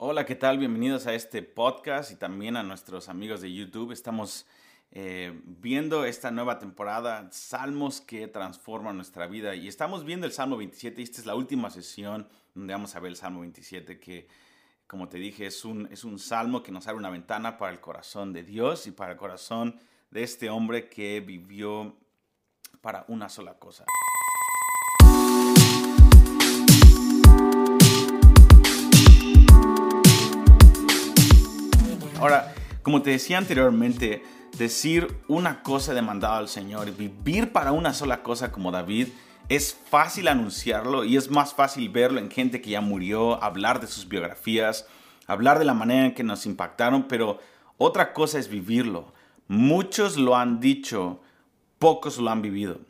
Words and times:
Hola, 0.00 0.24
¿qué 0.24 0.36
tal? 0.36 0.58
Bienvenidos 0.58 1.08
a 1.08 1.14
este 1.14 1.42
podcast 1.42 2.12
y 2.12 2.14
también 2.14 2.56
a 2.56 2.62
nuestros 2.62 3.08
amigos 3.08 3.40
de 3.40 3.52
YouTube. 3.52 3.90
Estamos 3.90 4.46
eh, 4.92 5.40
viendo 5.44 6.04
esta 6.04 6.30
nueva 6.30 6.60
temporada, 6.60 7.28
Salmos 7.32 8.00
que 8.00 8.28
transforman 8.28 8.94
nuestra 8.94 9.26
vida. 9.26 9.56
Y 9.56 9.66
estamos 9.66 10.04
viendo 10.04 10.24
el 10.24 10.32
Salmo 10.32 10.56
27 10.56 11.00
y 11.00 11.02
esta 11.02 11.18
es 11.18 11.26
la 11.26 11.34
última 11.34 11.68
sesión 11.70 12.28
donde 12.54 12.74
vamos 12.74 12.94
a 12.94 13.00
ver 13.00 13.10
el 13.10 13.16
Salmo 13.16 13.40
27 13.40 13.98
que, 13.98 14.28
como 14.86 15.08
te 15.08 15.18
dije, 15.18 15.46
es 15.46 15.64
un, 15.64 15.88
es 15.90 16.04
un 16.04 16.20
salmo 16.20 16.62
que 16.62 16.70
nos 16.70 16.86
abre 16.86 17.00
una 17.00 17.10
ventana 17.10 17.58
para 17.58 17.72
el 17.72 17.80
corazón 17.80 18.32
de 18.32 18.44
Dios 18.44 18.86
y 18.86 18.92
para 18.92 19.14
el 19.14 19.18
corazón 19.18 19.80
de 20.12 20.22
este 20.22 20.48
hombre 20.48 20.88
que 20.88 21.18
vivió 21.18 21.96
para 22.80 23.04
una 23.08 23.28
sola 23.28 23.54
cosa. 23.54 23.84
Ahora, 32.18 32.52
como 32.82 33.00
te 33.00 33.10
decía 33.10 33.38
anteriormente, 33.38 34.24
decir 34.58 35.16
una 35.28 35.62
cosa 35.62 35.94
demandada 35.94 36.38
al 36.38 36.48
Señor, 36.48 36.90
vivir 36.96 37.52
para 37.52 37.70
una 37.70 37.94
sola 37.94 38.24
cosa 38.24 38.50
como 38.50 38.72
David, 38.72 39.08
es 39.48 39.78
fácil 39.88 40.26
anunciarlo 40.26 41.04
y 41.04 41.16
es 41.16 41.30
más 41.30 41.54
fácil 41.54 41.88
verlo 41.90 42.18
en 42.18 42.28
gente 42.28 42.60
que 42.60 42.70
ya 42.70 42.80
murió, 42.80 43.42
hablar 43.42 43.80
de 43.80 43.86
sus 43.86 44.08
biografías, 44.08 44.86
hablar 45.28 45.60
de 45.60 45.64
la 45.64 45.74
manera 45.74 46.06
en 46.06 46.14
que 46.14 46.24
nos 46.24 46.44
impactaron, 46.44 47.04
pero 47.04 47.38
otra 47.76 48.12
cosa 48.12 48.40
es 48.40 48.48
vivirlo. 48.48 49.12
Muchos 49.46 50.16
lo 50.16 50.36
han 50.36 50.58
dicho, 50.58 51.20
pocos 51.78 52.18
lo 52.18 52.30
han 52.30 52.42
vivido. 52.42 52.80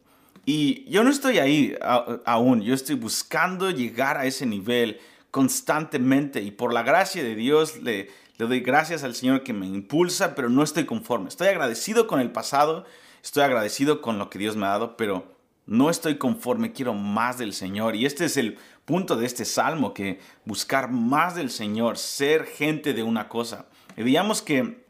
Y 0.46 0.88
yo 0.90 1.04
no 1.04 1.10
estoy 1.10 1.38
ahí 1.38 1.76
aún, 2.24 2.62
yo 2.62 2.72
estoy 2.72 2.94
buscando 2.94 3.70
llegar 3.70 4.16
a 4.16 4.24
ese 4.24 4.46
nivel 4.46 4.98
constantemente 5.30 6.42
y 6.42 6.50
por 6.50 6.72
la 6.72 6.82
gracia 6.82 7.22
de 7.22 7.34
Dios 7.34 7.82
le, 7.82 8.10
doy 8.38 8.60
gracias 8.60 9.04
al 9.04 9.14
Señor 9.14 9.42
que 9.42 9.52
me 9.52 9.66
impulsa, 9.66 10.34
pero 10.34 10.48
no 10.48 10.62
estoy 10.62 10.86
conforme. 10.86 11.28
Estoy 11.28 11.48
agradecido 11.48 12.06
con 12.06 12.20
el 12.20 12.30
pasado, 12.30 12.84
estoy 13.22 13.42
agradecido 13.42 14.00
con 14.00 14.18
lo 14.18 14.30
que 14.30 14.38
Dios 14.38 14.56
me 14.56 14.66
ha 14.66 14.70
dado, 14.70 14.96
pero 14.96 15.36
no 15.66 15.90
estoy 15.90 16.16
conforme, 16.16 16.72
quiero 16.72 16.94
más 16.94 17.38
del 17.38 17.52
Señor. 17.52 17.94
Y 17.94 18.06
este 18.06 18.24
es 18.24 18.36
el 18.36 18.58
punto 18.84 19.16
de 19.16 19.26
este 19.26 19.44
salmo, 19.44 19.92
que 19.92 20.20
buscar 20.44 20.90
más 20.90 21.34
del 21.34 21.50
Señor, 21.50 21.98
ser 21.98 22.46
gente 22.46 22.94
de 22.94 23.02
una 23.02 23.28
cosa. 23.28 23.66
Veíamos 23.96 24.40
que 24.40 24.86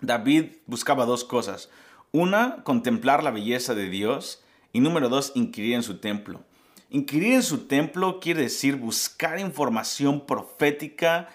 David 0.00 0.56
buscaba 0.66 1.06
dos 1.06 1.24
cosas. 1.24 1.70
Una, 2.12 2.62
contemplar 2.64 3.22
la 3.22 3.30
belleza 3.30 3.74
de 3.74 3.88
Dios. 3.88 4.42
Y 4.72 4.80
número 4.80 5.08
dos, 5.08 5.32
inquirir 5.34 5.74
en 5.74 5.82
su 5.82 5.98
templo. 5.98 6.42
Inquirir 6.90 7.34
en 7.34 7.42
su 7.42 7.66
templo 7.66 8.18
quiere 8.18 8.42
decir 8.42 8.76
buscar 8.76 9.38
información 9.38 10.24
profética 10.26 11.28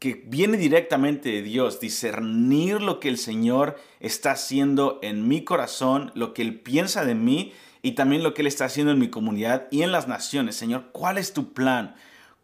que 0.00 0.24
viene 0.26 0.58
directamente 0.58 1.30
de 1.30 1.42
Dios, 1.42 1.78
discernir 1.78 2.82
lo 2.82 2.98
que 2.98 3.08
el 3.08 3.16
Señor 3.16 3.76
está 4.00 4.32
haciendo 4.32 4.98
en 5.02 5.28
mi 5.28 5.44
corazón, 5.44 6.10
lo 6.14 6.34
que 6.34 6.42
Él 6.42 6.58
piensa 6.58 7.04
de 7.04 7.14
mí 7.14 7.52
y 7.82 7.92
también 7.92 8.24
lo 8.24 8.34
que 8.34 8.42
Él 8.42 8.48
está 8.48 8.64
haciendo 8.64 8.92
en 8.92 8.98
mi 8.98 9.08
comunidad 9.08 9.68
y 9.70 9.82
en 9.82 9.92
las 9.92 10.08
naciones. 10.08 10.56
Señor, 10.56 10.88
¿cuál 10.90 11.18
es 11.18 11.32
tu 11.32 11.52
plan? 11.52 11.94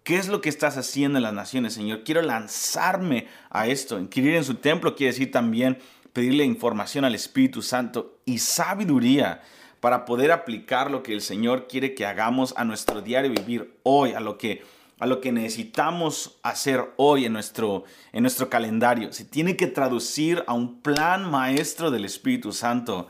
¿Qué 0.05 0.17
es 0.17 0.29
lo 0.29 0.41
que 0.41 0.49
estás 0.49 0.77
haciendo 0.77 1.19
en 1.19 1.25
las 1.25 1.35
naciones, 1.35 1.75
Señor? 1.75 2.05
Quiero 2.05 2.23
lanzarme 2.23 3.27
a 3.51 3.67
esto. 3.67 3.99
Inquirir 3.99 4.37
en 4.37 4.45
su 4.45 4.55
templo 4.55 4.95
quiere 4.95 5.13
decir 5.13 5.33
también 5.33 5.79
pedirle 6.13 6.45
información 6.45 7.05
al 7.05 7.17
Espíritu 7.17 7.61
Santo 7.61 8.21
y 8.25 8.39
sabiduría 8.39 9.43
para 9.83 10.05
poder 10.05 10.31
aplicar 10.31 10.93
lo 10.93 11.03
que 11.03 11.13
el 11.13 11.21
Señor 11.21 11.67
quiere 11.67 11.93
que 11.93 12.07
hagamos 12.07 12.55
a 12.57 12.65
nuestro 12.65 13.03
diario 13.03 13.33
vivir 13.33 13.81
hoy, 13.83 14.13
a 14.13 14.21
lo 14.21 14.39
que 14.39 14.63
a 15.01 15.07
lo 15.07 15.21
que 15.21 15.33
necesitamos 15.33 16.39
hacer 16.45 16.93
hoy 16.97 17.25
en 17.25 17.33
nuestro, 17.33 17.83
en 18.13 18.23
nuestro 18.23 18.49
calendario. 18.49 19.13
Se 19.13 19.25
tiene 19.25 19.57
que 19.57 19.67
traducir 19.67 20.45
a 20.47 20.53
un 20.53 20.81
plan 20.83 21.29
maestro 21.29 21.91
del 21.91 22.05
Espíritu 22.05 22.53
Santo 22.53 23.09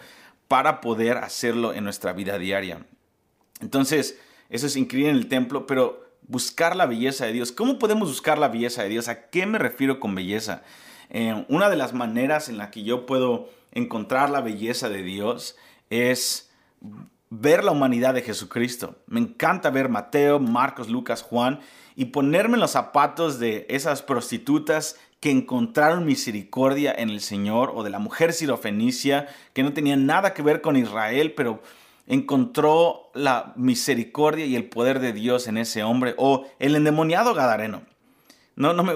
para 0.48 0.80
poder 0.80 1.18
hacerlo 1.18 1.74
en 1.74 1.84
nuestra 1.84 2.14
vida 2.14 2.38
diaria. 2.38 2.86
Entonces, 3.60 4.18
eso 4.48 4.66
es 4.66 4.74
increíble 4.74 5.10
en 5.10 5.18
el 5.18 5.28
templo, 5.28 5.66
pero 5.66 6.02
buscar 6.22 6.74
la 6.74 6.86
belleza 6.86 7.26
de 7.26 7.34
Dios. 7.34 7.52
¿Cómo 7.52 7.78
podemos 7.78 8.08
buscar 8.08 8.38
la 8.38 8.48
belleza 8.48 8.82
de 8.82 8.88
Dios? 8.88 9.08
¿A 9.08 9.28
qué 9.28 9.44
me 9.44 9.58
refiero 9.58 10.00
con 10.00 10.14
belleza? 10.14 10.62
Eh, 11.10 11.44
una 11.50 11.68
de 11.68 11.76
las 11.76 11.92
maneras 11.92 12.48
en 12.48 12.56
la 12.56 12.70
que 12.70 12.82
yo 12.82 13.04
puedo 13.04 13.50
encontrar 13.72 14.30
la 14.30 14.40
belleza 14.40 14.88
de 14.88 15.02
Dios 15.02 15.56
es 15.90 16.48
ver 17.30 17.64
la 17.64 17.72
humanidad 17.72 18.12
de 18.14 18.22
Jesucristo. 18.22 18.96
Me 19.06 19.18
encanta 19.20 19.70
ver 19.70 19.88
Mateo, 19.88 20.38
Marcos, 20.38 20.88
Lucas, 20.88 21.22
Juan 21.22 21.60
y 21.96 22.06
ponerme 22.06 22.54
en 22.54 22.60
los 22.60 22.72
zapatos 22.72 23.38
de 23.38 23.66
esas 23.70 24.02
prostitutas 24.02 24.96
que 25.20 25.30
encontraron 25.30 26.04
misericordia 26.04 26.92
en 26.92 27.08
el 27.08 27.20
Señor 27.20 27.72
o 27.74 27.84
de 27.84 27.90
la 27.90 28.00
mujer 28.00 28.32
sirofenicia 28.32 29.28
que 29.52 29.62
no 29.62 29.72
tenía 29.72 29.96
nada 29.96 30.34
que 30.34 30.42
ver 30.42 30.60
con 30.60 30.76
Israel, 30.76 31.32
pero 31.34 31.62
encontró 32.06 33.10
la 33.14 33.52
misericordia 33.56 34.44
y 34.44 34.56
el 34.56 34.68
poder 34.68 34.98
de 34.98 35.12
Dios 35.12 35.46
en 35.46 35.56
ese 35.56 35.84
hombre 35.84 36.14
o 36.18 36.46
el 36.58 36.74
endemoniado 36.74 37.34
Gadareno. 37.34 37.82
No, 38.56 38.74
no, 38.74 38.82
me, 38.82 38.94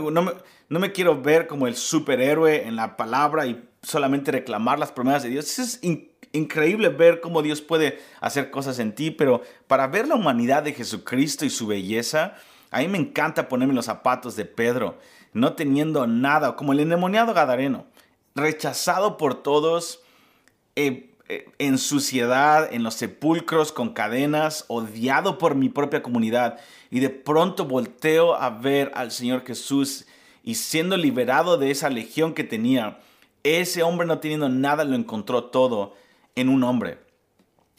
no, 0.69 0.79
me, 0.81 0.93
quiero 0.93 1.23
ver 1.23 1.47
como 1.47 1.67
el 1.67 1.77
superhéroe 1.77 2.67
en 2.67 2.77
la 2.77 2.97
palabra 2.97 3.47
y 3.47 3.67
solamente 3.83 4.33
reclamar 4.33 4.79
las 4.79 4.93
promesas 4.93 5.23
de 5.23 5.31
Dios. 5.31 5.47
Eso 5.47 5.63
es 5.63 5.79
increíble 5.83 6.16
ver 6.97 7.21
cómo 7.21 7.43
Dios 7.43 7.61
puede 7.61 8.01
hacer 8.21 8.51
cosas 8.51 8.79
en 8.79 8.95
ti, 8.95 9.11
pero 9.11 9.43
para 9.67 9.87
ver 9.87 10.09
la 10.09 10.15
humanidad 10.15 10.63
de 10.63 10.73
Jesucristo 10.73 11.45
y 11.45 11.51
su 11.51 11.67
belleza, 11.67 12.35
a 12.71 12.81
mí 12.81 12.89
me 12.89 12.99
encanta 12.99 13.49
ponerme 13.49 13.75
los 13.75 13.87
zapatos 13.87 14.37
de 14.37 14.45
Pedro, 14.45 14.99
no 15.33 15.55
teniendo 15.55 16.07
nada, 16.07 16.57
como 16.57 16.73
el 16.73 16.81
endemoniado 16.81 17.35
Gadareno, 17.35 17.87
rechazado 18.35 19.17
por 19.17 19.43
todos, 19.43 20.01
eh, 20.75 21.11
eh, 21.29 21.49
en 21.59 21.79
suciedad, 21.79 22.73
en 22.73 22.85
los 22.85 22.95
sepulcros, 22.95 23.73
con 23.73 23.93
cadenas, 23.93 24.65
odiado 24.69 25.39
por 25.39 25.57
mi 25.57 25.69
propia 25.69 26.03
comunidad. 26.03 26.59
Y 26.91 27.01
de 27.01 27.11
pronto 27.11 27.65
volteo 27.65 28.35
a 28.35 28.51
ver 28.51 28.93
al 28.95 29.11
Señor 29.11 29.45
Jesús 29.45 30.07
y 30.45 30.55
siendo 30.55 30.97
liberado 30.97 31.57
de 31.57 31.73
esa 31.73 31.91
legión 31.91 32.33
que 32.33 32.45
tenía, 32.45 33.01
ese 33.43 33.83
hombre 33.83 34.07
no 34.07 34.21
teniendo 34.21 34.49
nada 34.49 34.85
lo 34.85 34.95
encontró 34.95 35.45
todo 35.45 35.95
en 36.37 36.49
un 36.49 36.63
hombre. 36.63 36.99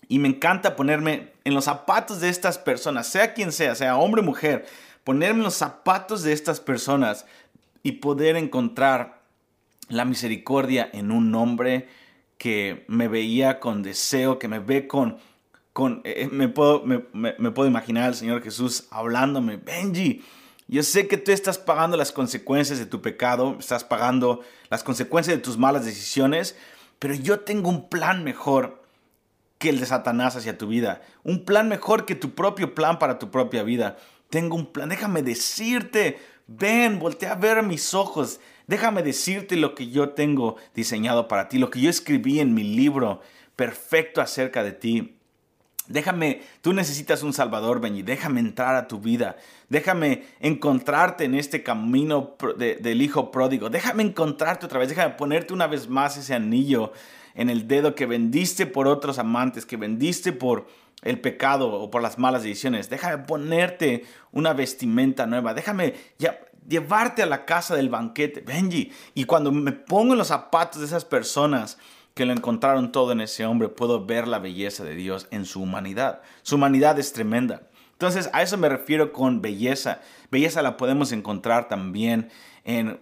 Y 0.09 0.19
me 0.19 0.27
encanta 0.27 0.75
ponerme 0.75 1.33
en 1.43 1.53
los 1.53 1.65
zapatos 1.65 2.19
de 2.19 2.29
estas 2.29 2.57
personas, 2.57 3.07
sea 3.07 3.33
quien 3.33 3.51
sea, 3.51 3.75
sea 3.75 3.97
hombre 3.97 4.21
o 4.21 4.25
mujer, 4.25 4.65
ponerme 5.03 5.39
en 5.39 5.45
los 5.45 5.55
zapatos 5.55 6.23
de 6.23 6.33
estas 6.33 6.59
personas 6.59 7.25
y 7.83 7.93
poder 7.93 8.35
encontrar 8.35 9.21
la 9.89 10.03
misericordia 10.03 10.89
en 10.91 11.11
un 11.11 11.33
hombre 11.35 11.87
que 12.37 12.85
me 12.87 13.07
veía 13.07 13.59
con 13.59 13.83
deseo, 13.83 14.39
que 14.39 14.47
me 14.47 14.59
ve 14.59 14.87
con... 14.87 15.17
con 15.73 16.01
eh, 16.03 16.23
eh, 16.23 16.29
me, 16.31 16.49
puedo, 16.49 16.83
me, 16.83 17.05
me 17.13 17.51
puedo 17.51 17.69
imaginar 17.69 18.05
al 18.05 18.15
Señor 18.15 18.43
Jesús 18.43 18.87
hablándome, 18.91 19.57
Benji, 19.57 20.23
yo 20.69 20.83
sé 20.83 21.07
que 21.07 21.17
tú 21.17 21.31
estás 21.31 21.57
pagando 21.57 21.95
las 21.95 22.11
consecuencias 22.11 22.77
de 22.77 22.85
tu 22.85 23.01
pecado, 23.01 23.55
estás 23.57 23.85
pagando 23.85 24.41
las 24.69 24.83
consecuencias 24.83 25.37
de 25.37 25.41
tus 25.41 25.57
malas 25.57 25.85
decisiones, 25.85 26.57
pero 26.99 27.13
yo 27.13 27.41
tengo 27.41 27.69
un 27.69 27.89
plan 27.89 28.23
mejor 28.23 28.83
que 29.57 29.69
el 29.69 29.79
de 29.79 29.85
Satanás 29.85 30.35
hacia 30.35 30.57
tu 30.57 30.67
vida. 30.67 31.01
Un 31.23 31.45
plan 31.45 31.67
mejor 31.67 32.05
que 32.05 32.15
tu 32.15 32.35
propio 32.35 32.75
plan 32.75 32.99
para 32.99 33.19
tu 33.19 33.31
propia 33.31 33.63
vida. 33.63 33.97
Tengo 34.29 34.55
un 34.55 34.71
plan. 34.71 34.89
Déjame 34.89 35.21
decirte. 35.23 36.19
Ven, 36.47 36.99
voltea 36.99 37.33
a 37.33 37.35
ver 37.35 37.63
mis 37.63 37.93
ojos. 37.93 38.39
Déjame 38.67 39.03
decirte 39.03 39.55
lo 39.55 39.75
que 39.75 39.89
yo 39.89 40.09
tengo 40.09 40.57
diseñado 40.75 41.27
para 41.27 41.49
ti, 41.49 41.57
lo 41.57 41.69
que 41.69 41.81
yo 41.81 41.89
escribí 41.89 42.39
en 42.39 42.53
mi 42.53 42.63
libro 42.63 43.21
perfecto 43.55 44.21
acerca 44.21 44.63
de 44.63 44.71
ti. 44.73 45.16
Déjame, 45.87 46.41
tú 46.61 46.73
necesitas 46.73 47.23
un 47.23 47.33
Salvador, 47.33 47.79
Benny. 47.79 48.01
Déjame 48.01 48.39
entrar 48.39 48.75
a 48.75 48.87
tu 48.87 48.99
vida. 48.99 49.37
Déjame 49.69 50.23
encontrarte 50.39 51.23
en 51.23 51.35
este 51.35 51.63
camino 51.63 52.35
del 52.57 53.01
Hijo 53.01 53.31
pródigo. 53.31 53.69
Déjame 53.69 54.03
encontrarte 54.03 54.65
otra 54.65 54.79
vez. 54.79 54.89
Déjame 54.89 55.15
ponerte 55.15 55.53
una 55.53 55.67
vez 55.67 55.87
más 55.87 56.17
ese 56.17 56.33
anillo 56.33 56.91
en 57.35 57.49
el 57.49 57.67
dedo 57.67 57.95
que 57.95 58.05
vendiste 58.05 58.65
por 58.65 58.87
otros 58.87 59.19
amantes, 59.19 59.65
que 59.65 59.77
vendiste 59.77 60.33
por 60.33 60.67
el 61.03 61.21
pecado 61.21 61.71
o 61.71 61.89
por 61.89 62.01
las 62.01 62.17
malas 62.17 62.43
decisiones. 62.43 62.89
Déjame 62.89 63.19
ponerte 63.19 64.05
una 64.31 64.53
vestimenta 64.53 65.25
nueva. 65.25 65.53
Déjame 65.53 65.93
llevarte 66.67 67.23
a 67.23 67.27
la 67.27 67.45
casa 67.45 67.75
del 67.75 67.89
banquete. 67.89 68.41
Benji. 68.41 68.91
Y 69.13 69.23
cuando 69.25 69.51
me 69.51 69.71
pongo 69.71 70.13
en 70.13 70.19
los 70.19 70.27
zapatos 70.27 70.81
de 70.81 70.87
esas 70.87 71.05
personas, 71.05 71.77
que 72.17 72.25
lo 72.25 72.33
encontraron 72.33 72.91
todo 72.91 73.13
en 73.13 73.21
ese 73.21 73.45
hombre, 73.45 73.69
puedo 73.69 74.05
ver 74.05 74.27
la 74.27 74.39
belleza 74.39 74.83
de 74.83 74.95
Dios 74.95 75.27
en 75.31 75.45
su 75.45 75.61
humanidad. 75.61 76.21
Su 76.41 76.55
humanidad 76.55 76.99
es 76.99 77.13
tremenda. 77.13 77.69
Entonces, 77.93 78.29
a 78.33 78.41
eso 78.41 78.57
me 78.57 78.67
refiero 78.67 79.13
con 79.13 79.41
belleza. 79.41 80.01
Belleza 80.29 80.61
la 80.61 80.75
podemos 80.75 81.13
encontrar 81.13 81.69
también 81.69 82.29
en... 82.65 82.99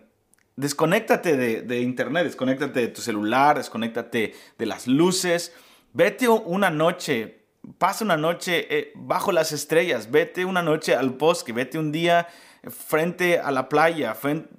Desconéctate 0.57 1.35
de, 1.35 1.81
internet, 1.81 2.23
desconéctate 2.23 2.79
de 2.79 2.87
tu 2.87 3.01
celular, 3.01 3.57
desconéctate 3.57 4.35
de 4.57 4.65
las 4.65 4.87
luces. 4.87 5.53
Vete 5.91 6.29
una 6.29 6.69
noche, 6.69 7.43
pasa 7.77 8.05
una 8.05 8.15
noche 8.15 8.67
eh, 8.69 8.91
bajo 8.95 9.33
las 9.33 9.51
estrellas, 9.51 10.11
vete 10.11 10.45
una 10.45 10.61
noche 10.61 10.95
al 10.95 11.09
bosque, 11.09 11.51
vete 11.51 11.77
un 11.77 11.91
día 11.91 12.27
frente 12.69 13.37
a 13.37 13.51
la 13.51 13.67
playa, 13.67 14.13
frente, 14.15 14.49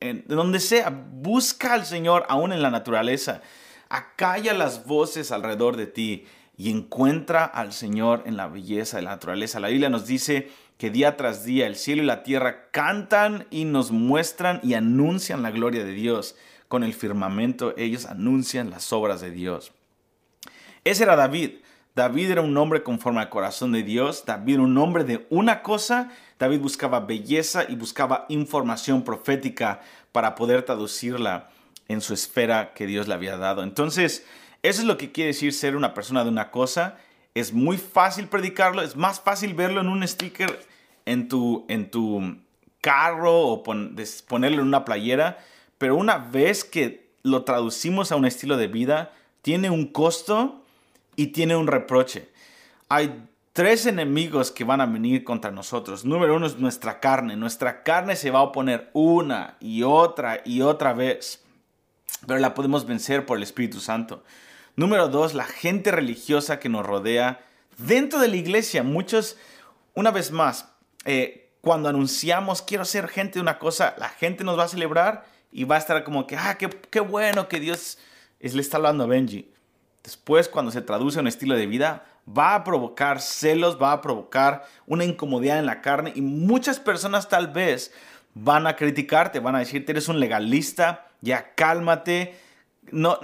en, 0.00 0.24
donde 0.26 0.60
sea. 0.60 0.90
Busca 0.90 1.72
al 1.72 1.86
Señor 1.86 2.26
aún 2.28 2.52
en 2.52 2.60
la 2.60 2.70
naturaleza. 2.70 3.40
Acalla 3.88 4.52
las 4.52 4.86
voces 4.86 5.32
alrededor 5.32 5.76
de 5.76 5.86
ti 5.86 6.26
y 6.56 6.70
encuentra 6.70 7.44
al 7.44 7.72
Señor 7.72 8.22
en 8.26 8.36
la 8.36 8.48
belleza 8.48 8.96
de 8.96 9.04
la 9.04 9.10
naturaleza. 9.10 9.60
La 9.60 9.68
Biblia 9.68 9.88
nos 9.88 10.06
dice 10.06 10.50
que 10.76 10.90
día 10.90 11.16
tras 11.16 11.44
día 11.44 11.66
el 11.66 11.76
cielo 11.76 12.02
y 12.02 12.06
la 12.06 12.22
tierra 12.22 12.70
cantan 12.70 13.46
y 13.50 13.64
nos 13.64 13.92
muestran 13.92 14.60
y 14.62 14.74
anuncian 14.74 15.42
la 15.42 15.52
gloria 15.52 15.84
de 15.84 15.92
Dios. 15.92 16.36
Con 16.66 16.84
el 16.84 16.94
firmamento 16.94 17.74
ellos 17.76 18.06
anuncian 18.06 18.70
las 18.70 18.92
obras 18.92 19.20
de 19.20 19.30
Dios. 19.30 19.72
Ese 20.84 21.04
era 21.04 21.16
David. 21.16 21.60
David 21.94 22.30
era 22.30 22.42
un 22.42 22.56
hombre 22.56 22.82
conforme 22.82 23.20
al 23.20 23.28
corazón 23.28 23.72
de 23.72 23.82
Dios. 23.82 24.24
David 24.26 24.54
era 24.54 24.62
un 24.62 24.76
hombre 24.78 25.04
de 25.04 25.26
una 25.30 25.62
cosa. 25.62 26.10
David 26.38 26.60
buscaba 26.60 27.00
belleza 27.00 27.64
y 27.68 27.74
buscaba 27.74 28.26
información 28.28 29.02
profética 29.02 29.80
para 30.12 30.34
poder 30.34 30.62
traducirla 30.62 31.50
en 31.88 32.00
su 32.00 32.14
esfera 32.14 32.72
que 32.74 32.86
Dios 32.86 33.08
le 33.08 33.14
había 33.14 33.36
dado. 33.36 33.62
Entonces, 33.62 34.24
eso 34.62 34.80
es 34.80 34.86
lo 34.86 34.96
que 34.98 35.12
quiere 35.12 35.28
decir 35.28 35.52
ser 35.52 35.76
una 35.76 35.94
persona 35.94 36.22
de 36.22 36.30
una 36.30 36.50
cosa. 36.50 36.98
Es 37.34 37.52
muy 37.52 37.78
fácil 37.78 38.28
predicarlo, 38.28 38.82
es 38.82 38.96
más 38.96 39.20
fácil 39.20 39.54
verlo 39.54 39.80
en 39.80 39.88
un 39.88 40.06
sticker 40.06 40.60
en 41.06 41.28
tu, 41.28 41.64
en 41.68 41.90
tu 41.90 42.36
carro 42.80 43.40
o 43.40 43.62
ponerlo 43.62 44.62
en 44.62 44.68
una 44.68 44.84
playera, 44.84 45.38
pero 45.78 45.96
una 45.96 46.18
vez 46.18 46.64
que 46.64 47.08
lo 47.22 47.44
traducimos 47.44 48.12
a 48.12 48.16
un 48.16 48.26
estilo 48.26 48.56
de 48.56 48.68
vida, 48.68 49.12
tiene 49.42 49.70
un 49.70 49.86
costo 49.86 50.62
y 51.16 51.28
tiene 51.28 51.56
un 51.56 51.66
reproche. 51.66 52.28
Hay 52.88 53.28
tres 53.52 53.86
enemigos 53.86 54.50
que 54.50 54.64
van 54.64 54.80
a 54.80 54.86
venir 54.86 55.24
contra 55.24 55.50
nosotros. 55.50 56.04
Número 56.04 56.36
uno 56.36 56.46
es 56.46 56.58
nuestra 56.58 57.00
carne. 57.00 57.36
Nuestra 57.36 57.82
carne 57.82 58.16
se 58.16 58.30
va 58.30 58.40
a 58.40 58.42
oponer 58.42 58.90
una 58.92 59.56
y 59.60 59.82
otra 59.82 60.42
y 60.44 60.60
otra 60.60 60.92
vez, 60.92 61.44
pero 62.26 62.40
la 62.40 62.54
podemos 62.54 62.86
vencer 62.86 63.26
por 63.26 63.36
el 63.36 63.42
Espíritu 63.42 63.80
Santo. 63.80 64.24
Número 64.76 65.08
dos, 65.08 65.34
la 65.34 65.44
gente 65.44 65.90
religiosa 65.90 66.58
que 66.58 66.68
nos 66.68 66.86
rodea 66.86 67.44
dentro 67.78 68.20
de 68.20 68.28
la 68.28 68.36
iglesia. 68.36 68.82
Muchos, 68.82 69.36
una 69.94 70.10
vez 70.10 70.30
más, 70.30 70.68
eh, 71.04 71.50
cuando 71.60 71.88
anunciamos 71.88 72.62
quiero 72.62 72.84
ser 72.84 73.08
gente 73.08 73.34
de 73.34 73.42
una 73.42 73.58
cosa, 73.58 73.94
la 73.98 74.08
gente 74.08 74.44
nos 74.44 74.58
va 74.58 74.64
a 74.64 74.68
celebrar 74.68 75.26
y 75.50 75.64
va 75.64 75.76
a 75.76 75.78
estar 75.78 76.04
como 76.04 76.26
que, 76.26 76.36
ah, 76.36 76.56
qué, 76.58 76.68
qué 76.68 77.00
bueno 77.00 77.48
que 77.48 77.60
Dios 77.60 77.98
es, 78.40 78.54
le 78.54 78.60
está 78.60 78.76
hablando 78.76 79.04
a 79.04 79.06
Benji 79.06 79.50
después 80.08 80.48
cuando 80.48 80.70
se 80.70 80.80
traduce 80.80 81.18
a 81.18 81.20
un 81.20 81.28
estilo 81.28 81.54
de 81.54 81.66
vida, 81.66 82.06
va 82.26 82.54
a 82.54 82.64
provocar 82.64 83.20
celos, 83.20 83.80
va 83.80 83.92
a 83.92 84.00
provocar 84.00 84.66
una 84.86 85.04
incomodidad 85.04 85.58
en 85.58 85.66
la 85.66 85.82
carne 85.82 86.12
y 86.14 86.22
muchas 86.22 86.80
personas 86.80 87.28
tal 87.28 87.48
vez 87.48 87.92
van 88.42 88.66
a 88.66 88.76
criticarte, 88.76 89.40
van 89.40 89.56
a 89.56 89.60
decirte 89.60 89.92
eres 89.92 90.08
un 90.08 90.20
legalista, 90.20 91.10
ya 91.20 91.54
cálmate, 91.54 92.38
no 92.90 93.18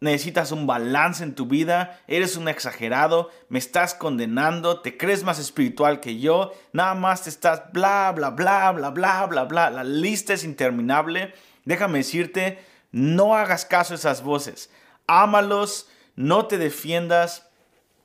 necesitas 0.00 0.52
un 0.52 0.66
balance 0.66 1.24
en 1.24 1.34
tu 1.34 1.46
vida, 1.46 2.00
eres 2.06 2.36
un 2.36 2.48
exagerado, 2.48 3.30
me 3.48 3.58
estás 3.58 3.94
condenando, 3.94 4.80
te 4.80 4.96
crees 4.96 5.24
más 5.24 5.38
espiritual 5.38 6.00
que 6.00 6.20
yo, 6.20 6.52
nada 6.72 6.94
más 6.94 7.24
te 7.24 7.30
estás 7.30 7.72
bla 7.72 8.12
bla 8.14 8.30
bla 8.30 8.72
bla 8.72 8.90
bla 8.90 9.26
bla 9.26 9.44
bla, 9.44 9.70
la 9.70 9.84
lista 9.84 10.34
es 10.34 10.44
interminable. 10.44 11.32
Déjame 11.64 11.98
decirte, 11.98 12.58
no 12.92 13.36
hagas 13.36 13.64
caso 13.64 13.94
a 13.94 13.96
esas 13.96 14.22
voces. 14.22 14.70
Ámalos, 15.06 15.88
no 16.16 16.46
te 16.46 16.58
defiendas, 16.58 17.48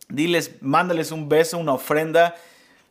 diles, 0.08 0.62
mándales 0.62 1.12
un 1.12 1.28
beso, 1.28 1.58
una 1.58 1.74
ofrenda. 1.74 2.36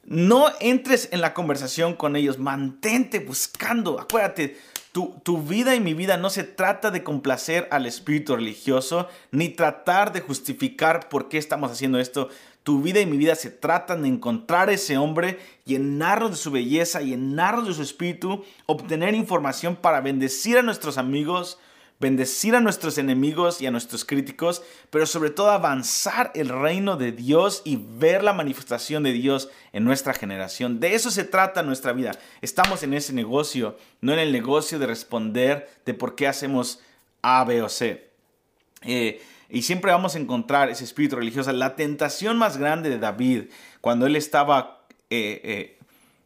No 0.07 0.49
entres 0.61 1.09
en 1.13 1.21
la 1.21 1.35
conversación 1.35 1.95
con 1.95 2.17
ellos, 2.17 2.39
mantente 2.39 3.21
buscando. 3.21 3.99
Acuérdate, 4.01 4.59
tu, 4.93 5.15
tu, 5.23 5.43
vida 5.43 5.75
y 5.75 5.81
mi 5.81 5.95
vida 5.95 6.17
no 6.17 6.31
se 6.31 6.45
trata 6.45 6.91
de 6.91 7.03
complacer 7.03 7.67
al 7.71 7.87
espíritu 7.87 8.37
religioso, 8.37 9.09
ni 9.31 9.49
tratar 9.49 10.13
de 10.13 10.21
justificar 10.21 11.09
por 11.09 11.29
qué 11.29 11.39
estamos 11.39 11.73
haciendo 11.73 11.99
esto. 11.99 12.29
Tu 12.65 12.81
vida 12.81 13.01
y 13.01 13.07
mi 13.07 13.17
vida 13.17 13.35
se 13.35 13.51
tratan 13.51 14.03
de 14.03 14.09
encontrar 14.09 14.71
ese 14.71 14.97
hombre, 14.97 15.39
llenarnos 15.65 16.31
de 16.31 16.37
su 16.37 16.51
belleza, 16.51 17.01
llenarnos 17.01 17.67
de 17.69 17.75
su 17.75 17.83
espíritu, 17.83 18.45
obtener 18.67 19.15
información 19.15 19.77
para 19.77 20.01
bendecir 20.01 20.59
a 20.59 20.63
nuestros 20.63 20.97
amigos, 20.97 21.59
bendecir 22.01 22.55
a 22.57 22.61
nuestros 22.61 22.99
enemigos 22.99 23.61
y 23.61 23.67
a 23.67 23.71
nuestros 23.71 24.05
críticos, 24.05 24.63
pero 24.91 25.07
sobre 25.07 25.31
todo 25.31 25.51
avanzar 25.51 26.33
el 26.35 26.49
reino 26.49 26.97
de 26.97 27.13
Dios 27.13 27.63
y 27.65 27.77
ver 27.77 28.23
la 28.23 28.33
manifestación 28.33 29.03
de 29.03 29.13
Dios 29.13 29.49
en 29.73 29.85
nuestra 29.85 30.13
generación. 30.13 30.81
De 30.81 30.95
eso 30.95 31.11
se 31.11 31.25
trata 31.25 31.63
nuestra 31.63 31.93
vida. 31.93 32.19
Estamos 32.43 32.83
en 32.83 32.95
ese 32.95 33.13
negocio, 33.13 33.77
no 34.01 34.13
en 34.13 34.19
el 34.19 34.33
negocio 34.33 34.79
de 34.79 34.87
responder 34.87 35.71
de 35.85 35.95
por 35.95 36.15
qué 36.15 36.27
hacemos 36.27 36.81
A, 37.23 37.45
B 37.45 37.63
o 37.63 37.69
C. 37.69 38.11
Eh, 38.83 39.23
y 39.49 39.63
siempre 39.63 39.93
vamos 39.93 40.15
a 40.15 40.19
encontrar 40.19 40.69
ese 40.69 40.85
espíritu 40.85 41.17
religioso. 41.17 41.53
La 41.53 41.77
tentación 41.77 42.37
más 42.37 42.57
grande 42.57 42.91
de 42.91 42.99
David, 42.99 43.45
cuando 43.81 44.07
él 44.07 44.17
estaba 44.17 44.85
eh, 45.11 45.41
eh, 45.45 45.79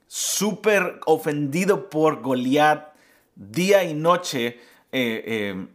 súper 0.06 0.98
ofendido 1.04 1.90
por 1.90 2.22
Goliat 2.22 2.94
día 3.36 3.84
y 3.84 3.94
noche, 3.94 4.58
eh, 4.93 5.25
eh, 5.26 5.67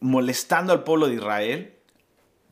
molestando 0.00 0.72
al 0.72 0.84
pueblo 0.84 1.08
de 1.08 1.14
Israel. 1.14 1.74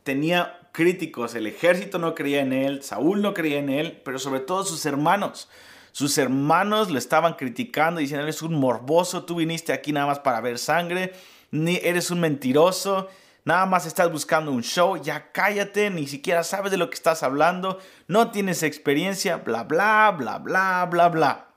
Tenía 0.03 0.59
críticos, 0.71 1.35
el 1.35 1.47
ejército 1.47 1.99
no 1.99 2.15
creía 2.15 2.41
en 2.41 2.53
él, 2.53 2.83
Saúl 2.83 3.21
no 3.21 3.33
creía 3.33 3.59
en 3.59 3.69
él, 3.69 4.01
pero 4.03 4.19
sobre 4.19 4.39
todo 4.39 4.63
sus 4.63 4.85
hermanos. 4.85 5.49
Sus 5.91 6.17
hermanos 6.17 6.89
lo 6.89 6.97
estaban 6.97 7.33
criticando, 7.33 7.99
diciendo, 7.99 8.23
eres 8.23 8.41
un 8.41 8.55
morboso, 8.55 9.25
tú 9.25 9.35
viniste 9.35 9.73
aquí 9.73 9.91
nada 9.91 10.07
más 10.07 10.19
para 10.19 10.39
ver 10.39 10.57
sangre, 10.57 11.13
eres 11.51 12.11
un 12.11 12.21
mentiroso, 12.21 13.09
nada 13.43 13.65
más 13.65 13.85
estás 13.85 14.09
buscando 14.09 14.51
un 14.51 14.63
show, 14.63 15.01
ya 15.01 15.31
cállate, 15.33 15.89
ni 15.89 16.07
siquiera 16.07 16.43
sabes 16.43 16.71
de 16.71 16.77
lo 16.77 16.89
que 16.89 16.95
estás 16.95 17.23
hablando, 17.23 17.79
no 18.07 18.31
tienes 18.31 18.63
experiencia, 18.63 19.37
bla, 19.37 19.63
bla, 19.63 20.15
bla, 20.17 20.37
bla, 20.37 20.87
bla, 20.89 21.09
bla. 21.09 21.50